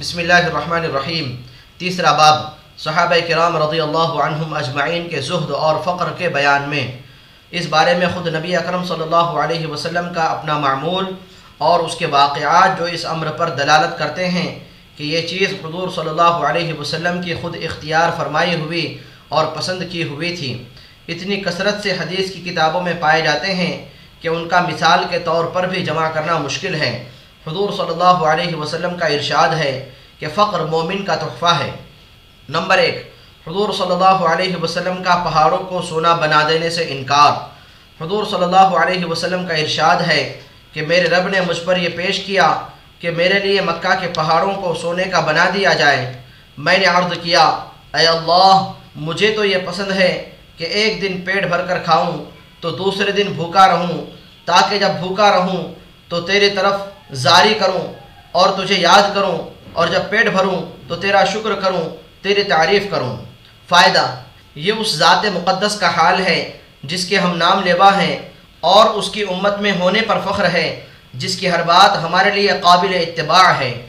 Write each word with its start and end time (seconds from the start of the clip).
بسم 0.00 0.18
اللہ 0.18 0.32
الرحمن 0.32 0.84
الرحیم۔ 0.84 1.30
تیسرا 1.78 2.12
باب، 2.12 2.36
صحابہ 2.78 3.16
کرام 3.28 3.56
رضی 3.56 3.80
اللہ 3.80 4.10
عنہم 4.24 4.52
اجمعین 4.54 5.08
کے 5.08 5.20
زہد 5.20 5.50
اور 5.50 5.76
فقر 5.84 6.08
کے 6.18 6.28
بیان 6.28 6.68
میں۔ 6.68 6.86
اس 7.50 7.66
بارے 7.66 7.94
میں 7.98 8.06
خود 8.14 8.26
نبی 8.34 8.56
اکرم 8.56 8.84
صلی 8.84 9.02
اللہ 9.02 9.30
علیہ 9.42 9.66
وسلم 9.66 10.12
کا 10.14 10.24
اپنا 10.24 10.58
معمول 10.58 11.04
اور 11.58 11.80
اس 11.80 11.94
کے 11.96 12.06
واقعات 12.06 12.78
جو 12.78 12.84
اس 12.84 13.06
امر 13.06 13.30
پر 13.38 13.50
دلالت 13.58 13.98
کرتے 13.98 14.28
ہیں 14.28 14.48
کہ 14.96 15.02
یہ 15.04 15.26
چیز 15.26 15.54
حضور 15.64 15.88
صلی 15.96 16.08
اللہ 16.08 16.46
علیہ 16.46 16.78
وسلم 16.80 17.20
کی 17.22 17.34
خود 17.40 17.56
اختیار 17.62 18.16
فرمائی 18.16 18.54
ہوئی 18.54 18.86
اور 19.28 19.46
پسند 19.56 19.82
کی 19.90 20.02
ہوئی 20.02 20.36
تھی۔ 20.36 20.52
اتنی 21.08 21.40
کثرت 21.40 21.82
سے 21.82 21.96
حدیث 22.00 22.32
کی 22.34 22.40
کتابوں 22.50 22.82
میں 22.82 22.94
پائے 23.00 23.20
جاتے 23.22 23.54
ہیں 23.54 23.74
کہ 24.20 24.28
ان 24.28 24.48
کا 24.48 24.60
مثال 24.70 25.04
کے 25.10 25.18
طور 25.18 25.44
پر 25.44 25.66
بھی 25.66 25.84
جمع 25.84 26.08
کرنا 26.14 26.38
مشکل 26.38 26.74
ہے۔ 26.74 26.92
حضور 27.48 27.70
صلی 27.72 27.90
اللہ 27.90 28.18
علیہ 28.32 28.56
وسلم 28.56 28.96
کا 28.96 29.06
ارشاد 29.06 29.48
ہے 29.48 29.72
کہ 30.18 30.26
فقر 30.34 30.60
مومن 30.64 31.04
کا 31.04 31.14
تحفہ 31.14 31.52
ہے۔ 31.60 31.70
نمبر 32.48 32.78
ایک، 32.78 32.96
حضور 33.46 33.72
صلی 33.72 33.92
اللہ 33.92 34.18
علیہ 34.32 34.56
وسلم 34.56 35.02
کا 35.02 35.14
پہاڑوں 35.24 35.58
کو 35.58 35.82
سونا 35.82 36.14
بنا 36.14 36.48
دینے 36.48 36.70
سے 36.70 36.84
انکار۔ 36.88 37.32
حضور 38.02 38.24
صلی 38.24 38.44
اللہ 38.44 38.76
علیہ 38.80 39.04
وسلم 39.04 39.46
کا 39.46 39.54
ارشاد 39.54 39.96
ہے 39.96 40.40
کہ 40.72 40.82
میرے 40.82 41.08
رب 41.08 41.28
نے 41.28 41.40
مجھ 41.40 41.60
پر 41.64 41.76
یہ 41.76 41.88
پیش 41.88 42.18
کیا 42.18 42.48
کہ 42.98 43.10
میرے 43.10 43.38
لیے 43.38 43.60
مکہ 43.60 43.94
کے 44.00 44.08
پہاڑوں 44.16 44.52
کو 44.52 44.74
سونے 44.74 45.04
کا 45.04 45.20
بنا 45.20 45.48
دیا 45.54 45.72
جائے۔ 45.72 46.12
میں 46.58 46.78
نے 46.78 46.84
عرض 46.84 47.12
کیا، 47.22 47.44
اے 47.94 48.06
اللہ، 48.06 48.72
مجھے 48.96 49.32
تو 49.36 49.44
یہ 49.44 49.58
پسند 49.66 49.92
ہے 49.92 50.12
کہ 50.56 50.64
ایک 50.64 51.02
دن 51.02 51.20
پیٹ 51.24 51.46
بھر 51.48 51.62
کر 51.66 51.78
کھاؤں، 51.78 52.24
تو 52.60 52.70
دوسرے 52.70 53.10
دن 53.12 53.32
بھوکا 53.32 53.66
رہوں، 53.68 53.98
تاکہ 54.44 54.78
جب 54.78 54.92
بھوکا 55.00 55.30
رہوں 55.36 55.62
تو 56.08 56.20
تیرے 56.20 56.50
طرف 56.50 56.74
زاری 57.12 57.54
کروں 57.54 57.92
اور 58.32 58.48
تجھے 58.50 58.74
یاد 58.74 59.14
کروں 59.14 59.38
اور 59.72 59.88
جب 59.88 60.00
پیٹ 60.10 60.28
بھروں 60.28 60.88
تو 60.88 60.96
تیرا 60.96 61.24
شکر 61.24 61.54
کروں 61.54 61.88
تیری 62.22 62.44
تعریف 62.44 62.82
کروں۔ 62.90 63.16
فائدہ، 63.68 64.16
یہ 64.54 64.72
اس 64.78 64.96
ذات 64.96 65.24
مقدس 65.24 65.80
کا 65.80 65.88
حال 65.96 66.26
ہے 66.26 66.58
جس 66.82 67.04
کے 67.06 67.18
ہم 67.18 67.36
نام 67.36 67.60
لیوا 67.62 68.02
ہیں 68.02 68.18
اور 68.60 68.86
اس 68.86 69.10
کی 69.10 69.22
امت 69.22 69.60
میں 69.60 69.72
ہونے 69.72 70.00
پر 70.00 70.18
فخر 70.24 70.50
ہے، 70.50 70.80
جس 71.14 71.36
کی 71.36 71.50
ہر 71.50 71.62
بات 71.62 72.02
ہمارے 72.02 72.30
لیے 72.30 72.48
قابل 72.60 72.94
اتباع 72.94 73.52
ہے۔ 73.60 73.87